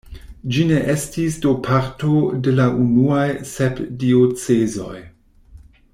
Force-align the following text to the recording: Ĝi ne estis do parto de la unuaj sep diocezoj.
Ĝi 0.53 0.63
ne 0.69 0.77
estis 0.93 1.35
do 1.43 1.51
parto 1.67 2.15
de 2.47 2.55
la 2.61 2.67
unuaj 2.85 3.29
sep 3.53 3.85
diocezoj. 4.05 4.99